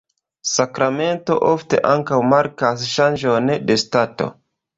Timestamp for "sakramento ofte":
0.51-1.81